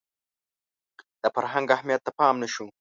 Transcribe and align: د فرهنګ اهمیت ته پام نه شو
د 1.23 1.25
فرهنګ 1.35 1.67
اهمیت 1.75 2.01
ته 2.05 2.11
پام 2.17 2.35
نه 2.41 2.47
شو 2.53 2.65